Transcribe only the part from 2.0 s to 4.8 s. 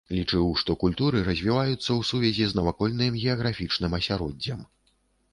сувязі з навакольным геаграфічным асяроддзем.